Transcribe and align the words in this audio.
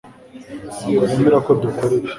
Ntabwo 0.77 1.03
nemera 1.07 1.37
ko 1.45 1.51
dukora 1.63 1.91
ibi 1.99 2.07